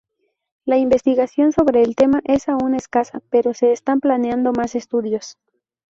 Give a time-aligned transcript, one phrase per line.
[0.65, 5.37] La investigación sobre el tema es aún escasa, pero se están planeando más estudios.